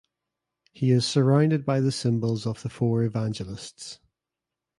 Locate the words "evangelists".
3.03-3.99